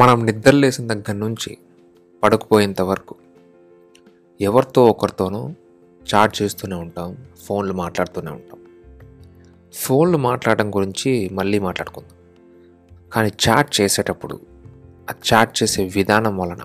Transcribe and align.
మనం 0.00 0.26
నిద్ర 0.26 0.50
లేసిన 0.50 0.86
దగ్గర 0.86 1.12
నుంచి 1.12 1.58
పడుకుపోయేంత 2.22 2.82
వరకు 2.82 3.14
ఎవరితో 4.40 4.86
ఒకరితోనో 4.86 5.54
చాట్ 6.14 6.42
చేస్తూనే 6.42 6.74
ఉంటాం 6.74 7.16
ఫోన్లు 7.46 7.74
మాట్లాడుతూనే 7.74 8.30
ఉంటాం. 8.30 8.58
ఫోన్లు 9.74 10.18
మాట్లాడడం 10.18 10.70
గురించి 10.70 11.30
మళ్ళీ 11.32 11.58
మాట్లాడుకుందాం. 11.58 12.16
కానీ 13.12 13.32
చాట్ 13.48 13.80
చేసేటప్పుడు 13.80 14.40
ఆ 15.10 15.14
చాట్ 15.32 15.62
చేసే 15.62 15.84
విధానం 15.84 16.38
వలన 16.38 16.62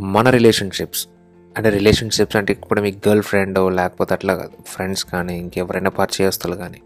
మన 0.00 0.30
రిలేషన్షిప్స్ 0.30 1.08
అంటే 1.56 1.70
రిలేషన్షిప్స్ 1.70 2.36
అంటే 2.36 2.52
ఇప్పుడు 2.52 2.80
మీ 2.80 2.92
గర్ల్ 3.08 3.22
ఫ్రెండ్ 3.22 3.58
లేకపోతే 3.72 4.14
అట్లా 4.14 4.34
కాదు 4.34 4.52
ఫ్రెండ్స్ 4.66 5.04
కానీ 5.04 5.38
ఇంకెవరైనా 5.38 5.90
పరిచయస్తులు 5.90 6.56
కానీ 6.56 6.80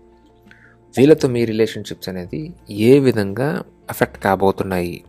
వీళ్ళతో 0.96 1.28
మీ 1.28 1.44
రిలేషన్షిప్స్ 1.44 2.08
అనేది 2.08 2.52
ఏ 2.70 2.98
విధంగా 2.98 3.62
ఎఫెక్ట్ 3.90 4.24
కాబోతున్నాయి 4.24 5.04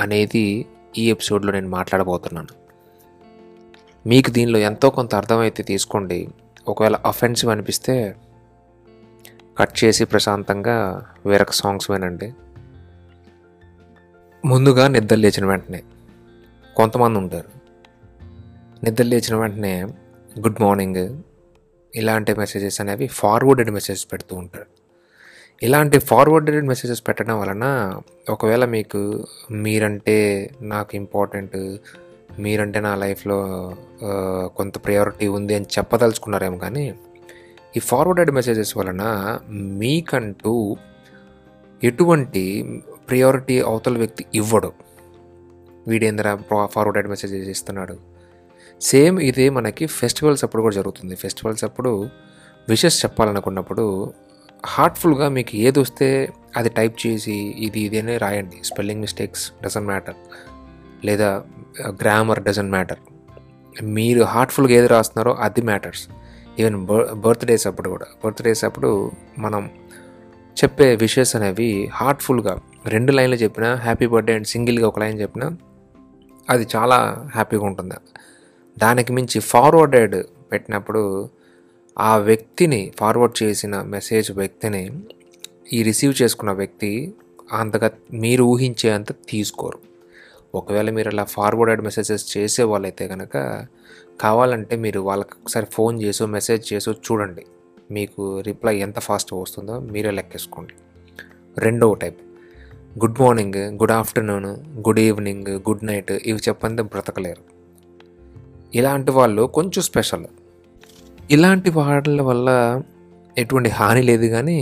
అనేది 0.00 0.66
ఈ 0.98 1.10
ఎపిసోడ్లో 1.10 1.52
నేను 1.52 1.68
మాట్లాడబోతున్నాను. 1.68 2.48
మీకు 4.08 4.30
దీనిలో 4.30 4.58
ఎంతో 4.58 4.90
కొంత 4.90 5.14
అర్థమైతే 5.14 5.62
తీసుకోండి. 5.62 6.28
ఒకవేళ 6.68 6.96
అఫెన్సివ్ 6.96 7.52
అనిపిస్తే 7.52 8.16
కట్ 9.58 9.84
చేసి 9.84 10.04
ప్రశాంతంగా 10.04 11.06
వేరొక 11.26 11.52
సాంగ్స్ 11.52 11.90
వినండి. 11.90 12.32
ముందుగా 14.44 14.88
నిద్ర 14.88 15.16
లేచిన 15.16 15.46
వెంటనే 15.46 15.82
కొంతమంది 16.76 17.18
ఉంటారు. 17.18 17.48
నిద్ర 18.84 19.04
లేచిన 19.04 19.36
వెంటనే 19.36 19.82
గుడ్ 20.40 20.60
మార్నింగ్ 20.60 21.22
ఇలాంటి 21.94 22.34
మెసేజెస్ 22.34 22.80
అనేవి 22.80 23.06
ఫార్వర్డెడ్ 23.06 23.70
మెసేజెస్ 23.70 24.06
పెడుతూ 24.12 24.36
ఉంటారు. 24.36 24.79
ఇలాంటి 25.62 25.98
ఫార్వర్డెడ్ 25.98 26.66
మెసేజెస్ 26.66 27.02
పెట్టడం 27.08 27.40
వలన 27.40 27.64
ఒకవేళ 28.30 28.64
మీకు 28.64 29.24
మీరంటే 29.50 30.50
నాకు 30.62 30.96
ఇంపార్టెంట్ 30.96 31.56
మీరంటే 32.38 32.80
నా 32.80 32.94
లైఫ్లో 32.94 33.38
కొంత 34.56 34.84
ప్రయారిటీ 34.84 35.26
ఉంది 35.26 35.54
అని 35.54 35.66
చెప్పదలుచుకున్నారేమో 35.78 36.58
కానీ 36.58 36.94
ఈ 37.76 37.80
ఫార్వర్డెడ్ 37.80 38.30
మెసేజెస్ 38.30 38.76
వలన 38.76 39.02
మీకంటూ 39.52 40.76
ఎటువంటి 41.82 42.44
ప్రియారిటీ 43.08 43.60
అవతల 43.60 43.98
వ్యక్తి 43.98 44.24
ఇవ్వడు. 44.34 44.72
వీడేంద్ర 45.88 46.38
ఫార్వర్డెడ్ 46.72 47.08
మెసేజెస్ 47.08 47.48
ఇస్తున్నాడు. 47.48 47.96
సేమ్ 48.80 49.20
ఇదే 49.20 49.48
మనకి 49.50 49.86
ఫెస్టివల్స్ 49.86 50.44
అప్పుడు 50.44 50.62
కూడా 50.62 50.74
జరుగుతుంది. 50.74 51.14
ఫెస్టివల్స్ 51.14 51.64
అప్పుడు 51.64 52.08
విషెస్ 52.68 53.04
చెప్పాలనుకున్నప్పుడు 53.04 54.12
హార్ట్ఫుల్గా 54.66 55.28
మీకు 55.28 55.56
ఏది 55.56 55.78
వస్తే 55.78 56.28
అది 56.56 56.68
టైప్ 56.68 57.06
చేసి 57.06 57.34
ఇది 57.34 57.80
ఇది 57.80 57.98
అని 58.00 58.16
రాయండి. 58.16 58.56
Spelling 58.64 59.00
mistakes 59.00 59.52
doesn't 59.64 59.86
matter. 59.86 60.14
లేదా 61.04 61.42
గ్రామర్ 61.90 62.42
డజన్ 62.42 62.70
మ్యాటర్. 62.70 62.98
మీరు 63.82 64.22
హార్ట్ఫుల్గా 64.22 64.72
ఏది 64.72 64.86
రాస్తున్నారో 64.86 65.32
అది 65.40 65.62
మ్యాటర్స్. 65.62 66.08
ఈవెన్ 66.60 66.86
బర్త్డేస్ 67.12 67.66
అప్పుడు 67.66 67.90
కూడా. 67.90 68.06
బర్త్డేస్ 68.24 68.64
అప్పుడు 68.64 69.10
మనం 69.38 69.70
చెప్పే 70.64 70.94
విషెస్ 70.94 71.36
అనేవి 71.36 71.90
హార్ట్ఫుల్గా 71.94 72.60
రెండు 72.86 73.12
లైన్లు 73.12 73.36
చెప్పినా 73.36 73.74
హ్యాపీ 73.74 74.06
బర్త్డే 74.06 74.34
అండ్ 74.34 74.46
సింగిల్గా 74.46 74.88
ఒక 74.88 74.98
లైన్ 74.98 75.20
చెప్పినా 75.20 75.56
అది 76.50 76.66
చాలా 76.76 77.26
హ్యాపీగా 77.34 77.64
ఉంటుంది. 77.64 77.94
దానికి 78.78 79.12
మించి 79.12 79.40
ఫార్వర్డెడ్ 79.40 80.16
పెట్టినప్పుడు 80.52 81.28
ఆ 81.98 82.16
వ్యక్తిని 82.16 82.92
ఫార్వర్డ్ 82.96 83.42
చేసిన 83.42 83.82
మెసేజ్ 83.82 84.32
వ్యక్తిని 84.32 84.90
ఈ 85.72 85.82
రిసీవ్ 85.82 86.22
చేసుకున్న 86.22 86.52
వ్యక్తి 86.52 87.14
అంతగా 87.52 87.90
మీరు 88.12 88.44
ఊహించే 88.44 88.90
అంత 88.90 89.12
తీసుకోరు. 89.12 89.78
ఒకవేళ 90.54 90.90
మీరు 90.90 91.08
అలా 91.08 91.24
ఫార్వర్డెడ్ 91.24 91.80
మెసేజెస్ 91.80 92.38
చేసే 92.38 92.62
వాళ్ళైతే 92.62 93.08
కనుక 93.08 93.66
కావాలంటే 94.20 94.76
మీరు 94.76 95.00
వాళ్ళకి 95.00 95.30
ఒకసారి 95.42 95.66
ఫోన్ 95.66 96.02
చేసో 96.02 96.26
మెసేజ్ 96.26 96.72
చేసో 96.72 96.92
చూడండి. 96.92 97.46
మీకు 97.90 98.40
రిప్లై 98.40 98.76
ఎంత 98.76 98.98
ఫాస్ట్గా 98.98 99.40
వస్తుందో 99.40 99.78
మీరే 99.78 100.10
లెక్కేసుకోండి. 100.10 100.72
రెండవ 101.58 101.94
type 101.94 102.20
good 102.98 103.20
morning 103.20 103.54
good 103.54 103.92
afternoon 103.92 104.46
good 104.76 105.00
evening 105.00 105.46
good 105.48 105.84
night 105.84 106.12
ఇవి 106.12 106.38
చెప్పండి 106.48 106.82
బ్రతకలేరు. 106.82 107.42
ఇలాంటి 108.74 109.10
వాళ్ళు 109.10 109.42
కొంచెం 109.42 109.82
స్పెషల్ 109.82 110.24
ఇలాంటి 111.30 111.70
వాడల 111.70 112.22
వల్ల 112.22 112.48
ఎటువంటి 113.38 113.68
హాని 113.68 114.02
లేదు 114.02 114.26
కానీ 114.26 114.56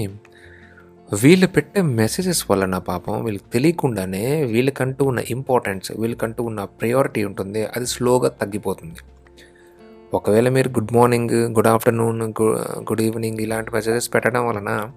వీళ్ళు 1.22 1.46
పెట్టే 1.46 1.82
మెసేజెస్ 1.82 2.50
వలన 2.50 2.78
పాపం 2.78 3.24
వీళ్ళకి 3.24 3.44
తెలియకుండానే 3.52 4.42
వీళ్ళకంటూ 4.42 5.04
ఉన్న 5.04 5.20
ఇంపార్టెన్స్ 5.30 5.92
వీళ్ళకంటూ 5.92 6.44
ఉన్న 6.44 6.64
ప్రయారిటీ 6.64 7.24
ఉంటుంది 7.24 7.64
అది 7.64 7.86
స్లోగా 7.86 8.28
తగ్గిపోతుంది. 8.28 9.00
ఒకవేళ 10.14 10.48
మీరు 10.48 10.68
good 10.68 10.92
morning 10.92 11.30
good 11.30 11.66
afternoon 11.66 12.22
good 12.82 13.00
evening 13.00 13.40
ఇలాంటి 13.40 13.70
మెసేజెస్ 13.70 14.14
పెట్టడం 14.14 14.48
వలన 14.48 14.90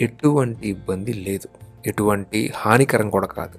ఎటువంటి 0.00 0.68
ఇబ్బంది 0.68 1.12
లేదు. 1.12 1.48
ఎటువంటి 1.86 2.52
హానికరం 2.56 3.10
కూడా 3.10 3.26
కాదు. 3.26 3.58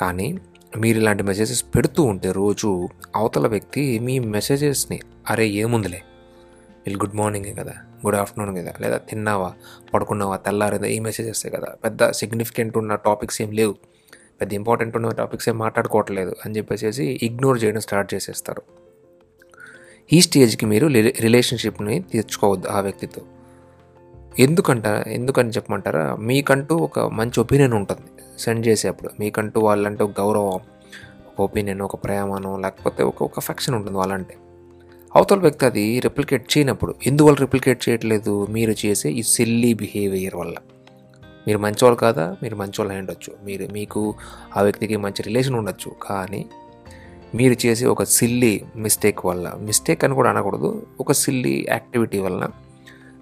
కానీ 0.00 0.38
మీరు 0.78 0.98
ఇలాంటి 0.98 1.22
మెసేజెస్ 1.22 1.64
పెడుతూ 1.74 2.02
ఉంటే 2.02 2.32
రోజు 2.32 2.88
అవతల 3.16 3.46
వ్యక్తి 3.46 3.98
మీ 3.98 4.18
మెసేజెస్ని 4.18 5.00
అరే 5.30 5.46
ఏముందిలే? 5.64 6.02
వీళ్ళు 6.86 7.04
గుడ్ 7.04 7.14
మార్నింగ్ 7.14 7.56
కదా 7.56 7.72
గుడ్ 8.06 8.16
ఆఫ్టర్నూన్ 8.16 8.58
కదా 8.58 8.72
లేదా 8.80 8.96
తిన్నావా 8.96 9.52
పడుకున్నావా 9.94 10.36
తెల్లారేదా 10.36 10.86
ఈ 10.86 10.98
మెసేజ్ 10.98 11.30
వస్తాయి 11.30 11.56
కదా. 11.56 11.66
పెద్ద 11.84 12.10
సిగ్నిఫికెంట్ 12.10 12.78
ఉన్న 12.78 12.94
టాపిక్స్ 12.94 13.42
ఏం 13.42 13.50
లేవు. 13.50 13.74
పెద్ద 14.40 14.52
ఇంపార్టెంట్ 14.52 14.96
ఉన్న 14.96 15.08
టాపిక్స్ 15.08 15.48
ఏం 15.48 15.58
మాట్లాడుకోవట్లేదు 15.58 16.36
అని 16.46 16.56
చెప్పేసి 16.56 17.20
ఇగ్నోర్ 17.22 17.64
చేయడం 17.64 17.80
స్టార్ట్ 17.80 18.14
చేసేస్తారు. 18.14 18.62
ఈ 20.12 20.20
స్టేజ్కి 20.20 20.66
మీరు 20.66 20.86
రిలే- 20.86 21.22
రిలేషన్షిప్ని 21.22 22.00
తెచ్చుకోవద్దు 22.00 22.68
ఆ 22.68 22.80
వ్యక్తితో. 22.80 23.22
ఎందుకంట 24.38 24.86
ఎందుకని 24.86 25.50
చెప్పమంటారా? 25.50 26.16
మీకంటూ 26.16 26.76
ఒక 26.76 27.00
మంచి 27.00 27.40
ఒపీనియన్ 27.40 27.72
ఉంటుంది. 27.72 28.22
సెండ్ 28.38 28.66
చేసేప్పుడు 28.66 29.10
మీకంటూ 29.20 29.60
వాళ్ళంటే 29.60 30.04
ఒక 30.04 30.20
గౌరవం 30.20 30.60
ఒక 31.26 31.40
ఒపీనియన్ 31.40 31.80
ఒక 31.80 32.04
ప్రేమను 32.04 32.60
లేకపోతే 32.60 33.02
ఒక 33.02 33.22
ఒక 33.22 33.32
అఫెక్షన్ 33.36 33.74
ఉంటుంది 33.74 33.98
వాళ్ళంటే. 33.98 34.36
అవతల 35.16 35.38
వ్యక్తి 35.38 35.66
అది 35.66 36.00
రిప్లికేట్ 36.00 36.58
చేయనప్పుడు 36.58 36.94
ఎందువల్ల 37.06 37.36
రిప్లికేట్ 37.40 37.88
చేయట్లేదు? 37.88 38.46
మీరు 38.46 38.86
చేసే 38.86 39.10
ఈ 39.10 39.22
సిల్లీ 39.22 39.74
బిహేవియర్ 39.74 40.34
వల్ల. 40.34 40.54
మీరు 41.46 41.58
మంచివాళ్ళు 41.58 41.98
కాదా? 41.98 42.36
మీరు 42.42 42.56
మంచివాళ్ళు 42.56 42.92
అయి 42.92 43.00
ఉండొచ్చు. 43.00 43.44
మీరు 43.44 43.72
మీకు 43.72 44.14
ఆ 44.56 44.62
వ్యక్తికి 44.62 44.96
మంచి 44.96 45.22
రిలేషన్ 45.22 45.54
ఉండొచ్చు. 45.54 45.92
కానీ 46.02 46.46
మీరు 47.34 47.66
చేసే 47.66 47.86
ఒక 47.86 48.02
సిల్లీ 48.02 48.62
మిస్టేక్ 48.76 49.26
వల్ల 49.26 49.52
మిస్టేక్ 49.58 50.04
అని 50.04 50.14
కూడా 50.14 50.30
అనకూడదు. 50.30 50.86
ఒక 51.00 51.12
సిల్లీ 51.12 51.66
యాక్టివిటీ 51.68 52.18
వల్ల 52.18 52.48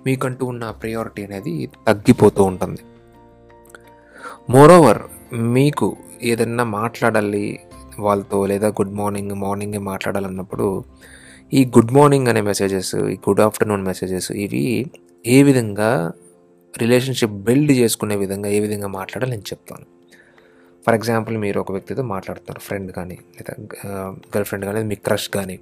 మీకంటూ 0.06 0.46
ఉన్న 0.46 0.70
ప్రయారిటీ 0.70 1.24
అనేది 1.24 1.68
తగ్గిపోతూ 1.86 2.44
ఉంటుంది. 2.44 2.80
మోరోవర్ 4.50 5.02
మీకు 5.34 5.96
ఏదన్నా 6.22 6.64
మాట్లాడాలి 6.64 7.60
వాళ్ళతో 7.98 8.46
లేదా 8.46 8.68
గుడ్ 8.68 8.94
మార్నింగ్ 8.94 9.32
మార్నింగే 9.32 9.78
మాట్లాడాలన్నప్పుడు 9.78 10.84
ఈ 11.52 11.60
గుడ్ 11.66 11.92
మార్నింగ్ 11.92 12.28
అనే 12.28 12.40
మెసేజెస్ 12.40 12.94
ఈ 12.94 13.14
గుడ్ 13.14 13.40
ఆఫ్టర్నూన్ 13.40 13.84
మెసేజెస్ 13.84 14.32
ఇవి 14.32 14.64
ఏ 15.26 15.42
విధంగా 15.42 16.12
రిలేషన్షిప్ 16.78 17.32
బిల్డ్ 17.32 17.72
చేసుకునే 17.72 18.16
విధంగా 18.16 18.48
ఏ 18.48 18.60
విధంగా 18.60 18.88
మాట్లాడాలి 18.88 19.30
నేను 19.30 19.42
చెప్తాను. 19.42 19.86
ఫర్ 20.86 20.94
ఎగ్జాంపుల్ 20.94 21.36
మీరు 21.36 21.60
ఒక 21.60 21.72
వ్యక్తితో 21.72 22.02
మాట్లాడుతున్నారు 22.02 22.60
ఫ్రెండ్ 22.60 22.92
కానీ 22.92 23.14
లేదా 23.14 23.54
గర్ల్ 24.34 24.44
ఫ్రెండ్ 24.44 24.64
కానీ 24.64 24.82
మీ 24.82 24.94
క్రష్ 24.94 25.28
కానీ 25.28 25.58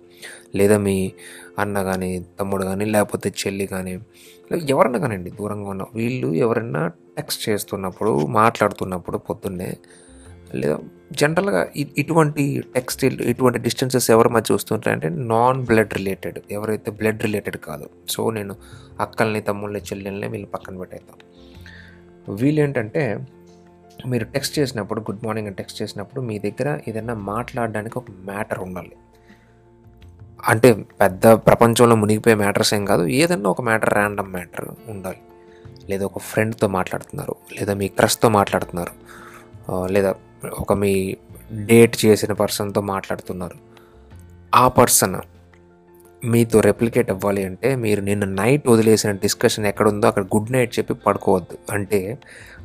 లేదా 0.54 0.78
మీ 0.78 1.12
అన్న 1.58 1.82
కానీ 1.82 2.24
తమ్ముడు 2.40 2.64
కానీ 2.64 2.84
లేకపోతే 2.84 3.34
చెల్లి 3.46 3.66
కానీ 3.66 3.94
లేదా 4.52 4.66
ఎవరన్నా 4.66 4.98
కానివ్వండి 4.98 5.30
దూరంగా 5.30 5.70
ఉన్న 5.70 5.86
వీళ్ళు 5.94 6.34
ఎవరైనా 6.34 6.86
టెక్స్ట్ 7.16 7.48
చేస్తున్నప్పుడు 7.48 8.26
మాట్లాడుతున్నప్పుడు 8.26 9.18
పొద్దున్నే 9.18 9.78
లేదా. 10.62 10.78
జనరల్గా 11.12 11.60
ఇటువంటి 12.02 12.44
టెక్స్ట్ 12.74 13.02
ఇటువంటి 13.04 13.58
డిస్టెన్సెస్ 13.58 14.10
ఎవరి 14.10 14.28
మధ్య 14.28 14.54
వస్తుంటాయంటే 14.54 15.08
నాన్ 15.32 15.58
బ్లడ్ 15.64 15.94
రిలేటెడ్ 15.94 16.38
ఎవరైతే 16.50 16.90
బ్లడ్ 16.90 17.22
రిలేటెడ్ 17.22 17.56
కాదు. 17.56 17.86
సో 18.08 18.30
నేను 18.30 18.56
అక్కల్ని 19.00 19.40
తమ్ముళ్ళని 19.40 19.82
చెల్లెల్ని 19.88 20.28
వీళ్ళు 20.28 20.46
పక్కన 20.46 20.76
పెట్టేద్దాం. 20.78 21.18
వీళ్ళేంటంటే 22.36 23.02
మీరు 24.06 24.24
టెక్స్ట్ 24.24 24.58
చేసినప్పుడు 24.58 25.00
గుడ్ 25.00 25.22
మార్నింగ్ 25.24 25.48
అని 25.48 25.56
టెక్స్ట్ 25.56 25.82
చేసినప్పుడు 25.82 26.20
మీ 26.20 26.38
దగ్గర 26.38 26.68
ఏదైనా 26.88 27.14
మాట్లాడడానికి 27.14 27.98
ఒక 27.98 28.10
మ్యాటర్ 28.24 28.58
ఉండాలి. 28.58 28.94
అంటే 30.48 30.68
పెద్ద 31.00 31.26
ప్రపంచంలో 31.26 31.94
మునిగిపోయే 31.96 32.36
మ్యాటర్స్ 32.36 32.74
ఏం 32.74 32.84
కాదు 32.84 33.04
ఏదన్నా 33.20 33.50
ఒక 33.50 33.62
మ్యాటర్ 33.62 33.94
ర్యాండమ్ 33.94 34.30
మ్యాటర్ 34.32 34.66
ఉండాలి. 34.88 35.20
లేదా 35.90 36.04
ఒక 36.04 36.18
ఫ్రెండ్తో 36.18 36.66
మాట్లాడుతున్నారు 36.68 37.34
లేదా 37.58 37.74
మీ 37.74 37.88
క్రష్తో 37.88 38.28
మాట్లాడుతున్నారు 38.28 38.94
లేదా 39.92 40.10
ఒక 40.44 40.72
మీ 40.72 41.16
డేట్ 41.52 42.04
చేసిన 42.04 42.32
పర్సన్తో 42.32 42.80
మాట్లాడుతున్నారు. 42.80 43.54
ఆ 44.54 44.68
పర్సన్ 44.68 45.16
మీతో 46.24 46.60
రెప్లికేట్ 46.60 47.10
అవ్వాలి 47.10 47.44
అంటే 47.44 47.76
మీరు 47.76 48.00
నిన్న 48.00 48.24
నైట్ 48.24 48.68
వదిలేసిన 48.68 49.10
డిస్కషన్ 49.10 49.66
ఎక్కడ 49.66 49.88
ఉందో 49.88 50.08
అక్కడ 50.08 50.24
గుడ్ 50.24 50.52
నైట్ 50.52 50.78
చెప్పి 50.78 50.94
పడుకోవద్దు. 50.94 51.58
అంటే 51.72 52.18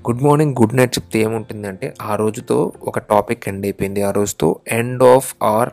గుడ్ 0.09 0.23
మార్నింగ్ 0.23 0.55
గుడ్ 0.61 0.75
నైట్ 0.75 0.97
చెప్తే 0.97 1.19
ఏముంటుందంటే 1.19 1.93
ఆ 2.01 2.15
రోజుతో 2.15 2.71
ఒక 2.81 2.99
టాపిక్ 2.99 3.49
ఎండ్ 3.49 3.65
అయిపోయింది. 3.65 4.03
ఆ 4.03 4.11
రోజుతో 4.11 4.59
ఎండ్ 4.67 5.03
ఆఫ్ 5.03 5.35
ఆర్ 5.43 5.69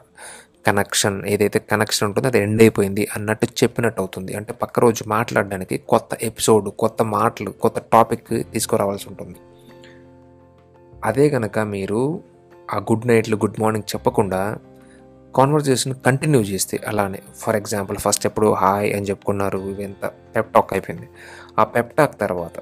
కనెక్షన్ 0.66 1.26
ఏదైతే 1.26 1.58
కనెక్షన్ 1.58 2.08
ఉంటుందో 2.08 2.28
అది 2.28 2.38
ఎండ్ 2.38 2.62
అయిపోయింది 2.62 3.08
అన్నట్టు 3.16 3.46
చెప్పినట్టు 3.46 4.00
అవుతుంది. 4.00 4.34
అంటే 4.34 4.52
పక్క 4.52 4.80
రోజు 4.80 5.04
మాట్లాడడానికి 5.06 5.78
కొత్త 5.78 6.08
ఎపిసోడ్ 6.22 6.68
కొత్త 6.68 7.02
మాటలు 7.02 7.50
కొత్త 7.50 7.78
టాపిక్ 7.92 8.52
తీసుకురావాల్సి 8.52 9.06
ఉంటుంది. 9.08 9.36
అదే 11.04 11.28
కనుక 11.28 11.58
మీరు 11.58 12.20
ఆ 12.74 12.76
గుడ్ 12.76 13.06
నైట్లు 13.06 13.36
గుడ్ 13.36 13.60
మార్నింగ్ 13.60 13.94
చెప్పకుండా 13.94 14.58
కాన్వర్జేషన్ 15.36 15.94
కంటిన్యూ 16.06 16.40
చేస్తే 16.40 16.80
అలానే. 16.88 17.18
ఫర్ 17.36 17.56
ఎగ్జాంపుల్ 17.56 17.96
ఫస్ట్ 17.96 18.26
ఎప్పుడు 18.26 18.52
హాయ్ 18.52 18.94
అని 18.94 19.06
చెప్పుకున్నారు 19.06 19.58
ఇవంత 19.58 20.06
పెప్టాక్ 20.06 20.72
అయిపోయింది. 20.72 21.08
ఆ 21.58 21.64
పెప్టాక్ 21.64 22.20
తర్వాత 22.20 22.52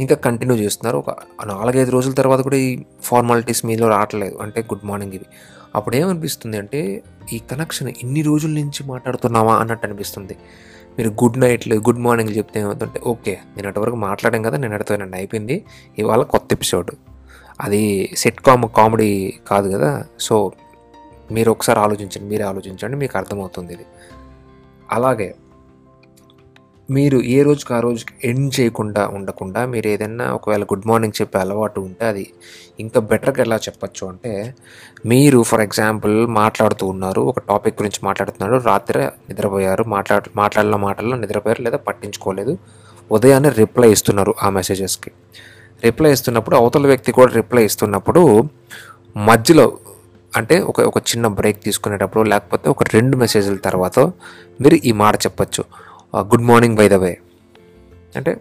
ఇంకా 0.00 0.14
కంటిన్యూ 0.14 0.56
చేస్తున్నారు. 0.56 0.96
ఒక 0.96 1.10
నాలుగైదు 1.46 1.90
రోజుల 1.90 2.12
తర్వాత 2.12 2.40
కూడా 2.40 2.56
ఈ 2.56 2.82
ఫార్మాలిటీస్ 3.02 3.66
మీలో 3.66 3.88
రావట్లేదు. 3.88 4.38
అంటే 4.42 4.60
గుడ్ 4.60 4.86
మార్నింగ్ 4.86 5.12
ఇవి. 5.12 5.26
అప్పుడు 5.74 5.96
ఏమనిపిస్తుంది 5.96 6.58
అంటే 6.58 7.02
ఈ 7.32 7.38
కనెక్షన్ 7.38 7.88
ఇన్ని 7.88 8.22
రోజుల 8.22 8.50
నుంచి 8.50 8.86
మాట్లాడుతున్నావా 8.86 9.54
అన్నట్టు 9.54 9.86
అనిపిస్తుంది. 9.86 10.36
మీరు 10.98 11.10
గుడ్ 11.10 11.40
నైట్లు 11.40 11.74
గుడ్ 11.74 11.98
మార్నింగ్ 11.98 12.36
చెప్తే 12.36 12.60
ఏమవుతుందంటే 12.60 13.00
ఓకే 13.00 13.38
నేను 13.56 13.68
అటువరకు 13.68 13.96
మాట్లాడాం 13.96 14.42
కదా 14.42 14.56
నేను 14.56 14.74
అడుగుతానండి 14.74 15.16
అయిపోయింది. 15.16 15.64
ఇవాళ 15.98 16.22
కొత్త 16.22 16.48
ఎపిసోడ్ 16.52 16.90
అది 17.60 18.10
సెట్ 18.16 18.40
కామ్ 18.40 18.64
కామెడీ 18.76 19.34
కాదు 19.46 19.68
కదా. 19.68 20.04
సో 20.20 20.52
మీరు 21.32 21.50
ఒకసారి 21.50 21.78
ఆలోచించండి 21.78 22.28
మీరే 22.28 22.44
ఆలోచించండి 22.44 22.96
మీకు 22.96 23.18
అర్థమవుతుంది 23.18 23.72
ఇది. 23.72 23.86
అలాగే 24.90 25.34
మీరు 26.90 27.18
ఏ 27.18 27.42
రోజుకి 27.42 27.74
ఆ 27.74 27.80
రోజుకి 27.80 28.28
ఎండ్ 28.28 28.60
చేయకుండా 28.60 29.08
ఉండకుండా 29.08 29.66
మీరు 29.66 29.86
ఏదైనా 29.86 30.32
ఒకవేళ 30.32 30.64
గుడ్ 30.64 30.86
మార్నింగ్ 30.86 31.20
చెప్పే 31.20 31.38
అలవాటు 31.38 31.80
ఉంటే 31.80 32.06
అది 32.06 32.30
ఇంకా 32.80 33.00
బెటర్గా 33.00 33.42
ఎలా 33.42 33.56
చెప్పచ్చు 33.56 34.06
అంటే 34.06 34.54
మీరు 35.06 35.42
ఫర్ 35.42 35.60
ఎగ్జాంపుల్ 35.60 36.26
మాట్లాడుతూ 36.26 36.86
ఉన్నారు 36.86 37.20
ఒక 37.20 37.38
టాపిక్ 37.38 37.82
గురించి 37.82 38.00
మాట్లాడుతున్నారు 38.04 38.62
రాత్రి 38.64 39.02
నిద్రపోయారు 39.02 39.84
మాట్లాడు 39.84 40.30
మాట్లాడిన 40.36 40.76
మాటల్లో 40.76 41.16
నిద్రపోయారు 41.16 41.62
లేదా 41.62 41.76
పట్టించుకోలేదు 41.76 42.58
ఉదయాన్నే 43.10 43.48
రిప్లై 43.48 43.92
ఇస్తున్నారు 43.92 44.34
ఆ 44.42 44.50
మెసేజెస్కి 44.50 45.12
రిప్లై 45.84 46.12
ఇస్తున్నప్పుడు 46.12 46.56
అవతల 46.56 46.86
వ్యక్తి 46.86 47.12
కూడా 47.12 47.32
రిప్లై 47.32 47.64
ఇస్తున్నప్పుడు 47.64 48.48
మధ్యలో 49.16 49.78
అంటే 50.36 50.58
ఒక 50.60 50.80
ఒక 50.80 50.98
చిన్న 50.98 51.26
బ్రేక్ 51.26 51.60
తీసుకునేటప్పుడు 51.64 52.28
లేకపోతే 52.28 52.68
ఒక 52.70 52.82
రెండు 52.82 53.16
మెసేజ్ల 53.16 53.56
తర్వాత 53.56 53.98
మీరు 54.60 54.74
ఈ 54.74 54.92
మాట 54.92 55.14
చెప్పచ్చు. 55.16 55.64
Good 56.18 56.42
morning 56.42 56.76
by 56.76 56.88
the 56.88 56.94
way 56.94 57.18
అంటే 58.16 58.32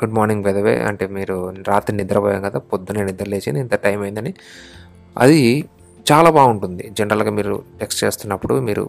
good 0.00 0.14
morning 0.14 0.42
by 0.42 0.52
the 0.52 0.56
way 0.56 0.74
అంటే 0.82 1.06
మీరు 1.06 1.54
రాత్రి 1.68 1.96
నిద్రపోయాం 1.96 2.42
కదా 2.42 2.58
పొద్దునే 2.58 3.04
నిద్ర 3.04 3.26
లేచి 3.28 3.50
ఇంత 3.60 3.74
టైం 3.74 4.02
అయిందని. 4.02 4.34
అది 5.18 5.40
చాలా 6.12 6.30
బాగుంటుంది. 6.30 6.92
జనరల్గా 6.98 7.30
మీరు 7.30 7.62
టెక్స్ట్ 7.80 8.04
చేస్తున్నప్పుడు 8.04 8.54
మీరు 8.54 8.88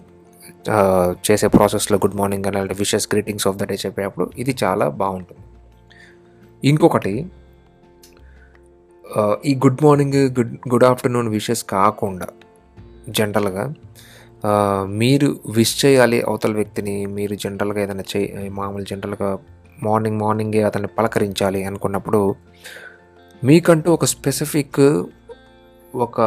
చేసే 1.31 1.48
ప్రాసెస్లో 1.48 1.98
గుడ్ 1.98 2.16
మార్నింగ్ 2.16 2.46
అలాంటి 2.46 2.74
wishes 2.74 3.08
greetings 3.13 3.48
of 3.48 3.58
the 3.58 3.63
day 3.63 3.78
చెప్పేటప్పుడు 3.86 4.31
ఇది 4.38 4.56
చాలా 4.63 4.90
బాగుంటుంది. 4.90 5.44
ఇంకొకటి 6.63 7.25
ఈ 9.46 9.56
good 9.56 9.84
morning 9.84 10.13
good 10.13 10.56
good 10.69 10.84
afternoon 10.84 11.28
wishes 11.28 11.63
కాకుండా 11.63 12.28
జనరల్గా 13.10 13.74
మీరు 14.86 15.40
విష్ 15.50 15.86
చేయాలి 15.86 16.22
అవతల 16.22 16.54
వ్యక్తిని 16.54 17.06
మీరు 17.06 17.36
జనరల్గా 17.36 17.81
ఏదైనా 17.81 18.04
చే 18.16 18.50
మామూలు 18.52 18.84
జనరల్గా 18.84 19.40
మార్నింగ్ 19.84 20.19
మార్నింగే 20.19 20.62
అతన్ని 20.62 20.88
పలకరించాలి 20.88 21.63
అనుకున్నప్పుడు 21.63 22.36
మీకంటూ 23.44 23.94
ఒక 23.94 24.06
స్పెసిఫిక్ 24.06 25.04
ఒక 25.96 26.22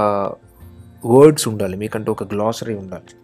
వర్డ్స్ 1.06 1.48
ఉండాలి 1.48 1.76
మీకంటూ 1.76 2.12
ఒక 2.12 2.34
గ్లాసరీ 2.34 2.74
ఉండాలి. 2.74 3.14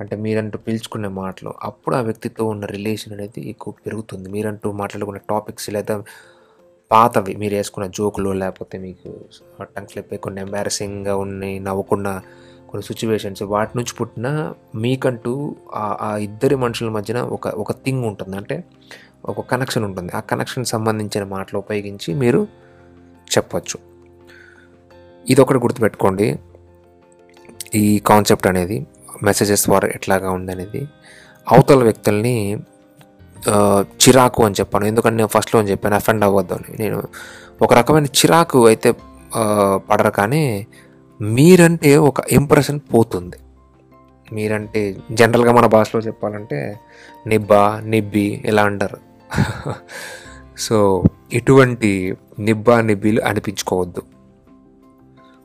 అంటే 0.00 0.16
మీరంటూ 0.16 0.58
పిలుచుకునే 0.58 1.08
మాటలు 1.08 1.54
అప్పుడు 1.62 1.96
ఆ 1.96 2.00
వ్యక్తితో 2.00 2.44
ఉన్న 2.44 2.66
రిలేషన్ 2.66 3.12
అనేది 3.12 3.48
ఎక్కువ 3.48 3.74
పెరుగుతుంది. 3.86 4.28
మీరంటూ 4.28 4.72
మాట్లాడుకునే 4.72 5.20
టాపిక్స్ 5.30 5.70
లేదా 5.70 6.02
పాతవి. 6.92 7.34
మీరు 7.34 7.54
వేసుకున్న 7.54 7.90
జోకులు 7.94 8.30
లేకపోతే 8.30 8.78
మీకు 8.78 9.18
టంగ్ 9.62 9.86
స్లిప్ 9.86 10.12
అయి 10.12 10.18
కొన్ని 10.18 10.40
ఎంబారసింగ్గా 10.40 11.16
ఉన్నాయి 11.16 11.58
నవ్వుకున్న 11.58 12.20
కొన్ని 12.70 12.82
సిచ్యువేషన్స్ 12.82 13.42
వాటి 13.42 13.70
నుంచి 13.76 13.94
పుట్టిన 14.00 14.54
మీకంటూ 14.74 15.56
ఆ- 15.74 16.16
ఇద్దరి 16.16 16.56
మనుషుల 16.56 16.88
మధ్యన 16.88 17.20
ఒక 17.20 17.48
ఒక 17.48 17.72
థింగ్ 17.72 18.04
ఉంటుంది. 18.04 18.36
అంటే 18.36 18.64
ఒక 19.24 19.40
కనెక్షన్ 19.40 19.84
ఉంటుంది. 19.84 20.12
ఆ 20.16 20.20
కనెక్షన్ 20.20 20.64
సంబంధించిన 20.64 21.24
మాటలు 21.24 21.58
ఉపయోగించి 21.58 22.14
మీరు 22.14 22.46
చెప్పచ్చు. 23.36 23.78
ఇది 25.30 25.40
ఒకటి 25.40 25.58
గుర్తుపెట్టుకోండి. 25.58 26.38
ఈ 27.74 27.98
కాన్సెప్ట్ 27.98 28.46
అనేది 28.46 28.86
మెసేజెస్ 29.22 29.66
ద్వారా 29.66 29.88
ఎట్లాగా 29.88 30.30
ఉందనేది 30.30 30.88
అవతల 31.52 31.82
వ్యక్తుల్ని 31.82 32.56
చిరాకు 33.84 34.44
అని 34.44 34.54
చెప్పాను. 34.60 34.84
ఎందుకంటే 34.84 35.16
నేను 35.16 35.28
ఫస్ట్లో 35.28 35.60
అని 35.60 35.70
చెప్పాను 35.70 35.94
అఫెండ్ 35.94 36.24
అవ్వద్దు 36.24 36.54
అని. 36.54 36.76
నేను 36.82 37.02
ఒక 37.62 37.74
రకమైన 37.74 38.04
చిరాకు 38.04 38.66
అయితే 38.66 38.92
పడరు 39.90 40.10
కానీ 40.10 40.66
మీరంటే 41.20 41.96
ఒక 41.96 42.20
ఇంప్రెషన్ 42.32 42.80
పోతుంది. 42.94 43.36
మీరంటే 44.32 44.96
జనరల్గా 45.10 45.52
మన 45.52 45.66
భాషలో 45.66 46.00
చెప్పాలంటే 46.00 46.76
నిబ్బా 47.26 47.82
నిబ్బి 47.84 48.42
ఇలా 48.44 48.64
అంటారు. 48.64 48.98
సో 50.58 51.02
ఇటువంటి 51.32 52.16
నిబ్బా 52.38 52.80
నిబ్బిలు 52.80 53.20
అనిపించుకోవద్దు. 53.20 54.02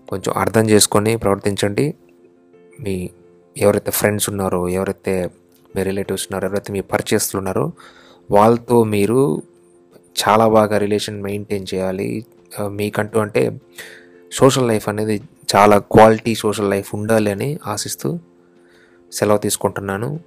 కొంచెం 0.09 0.33
అర్థం 0.37 0.69
చేసుకొని 0.69 1.15
ప్రవర్తించండి. 1.15 1.93
మీ 2.79 3.09
ఎవరైతే 3.57 3.91
ఫ్రెండ్స్ 3.91 4.29
ఉన్నారో 4.29 4.69
ఎవరైతే 4.69 5.29
మీ 5.75 5.83
రిలేటివ్స్ 5.83 6.23
ఉన్నారు 6.23 6.45
ఎవరైతే 6.45 6.73
మీ 6.73 6.81
పరిచయస్తులు 6.81 7.39
ఉన్నారో 7.39 7.71
వాళ్ళతో 8.31 8.83
మీరు 8.83 9.41
చాలా 10.19 10.47
బాగా 10.47 10.77
రిలేషన్ 10.77 11.23
మెయింటైన్ 11.23 11.65
చేయాలి. 11.73 12.25
మీకంటూ 12.69 13.19
అంటే 13.19 13.61
సోషల్ 14.31 14.67
లైఫ్ 14.67 14.89
అనేది 14.89 15.21
చాలా 15.55 15.77
క్వాలిటీ 15.77 16.35
సోషల్ 16.35 16.69
లైఫ్ 16.69 16.95
ఉండాలి 16.95 17.31
అని 17.31 17.59
ఆశిస్తూ 17.67 18.19
సెలవు 19.11 19.37
తీసుకుంటున్నాను. 19.37 20.19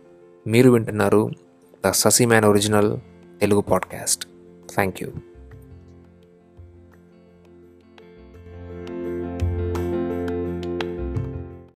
మీరు 0.47 0.71
వింటున్నారు 0.71 1.31
the 1.87 1.91
sassy 1.91 2.25
man 2.25 2.45
original 2.45 2.99
Telugu 3.41 3.61
podcast 3.61 4.25
thank 4.75 5.03
you 5.03 5.09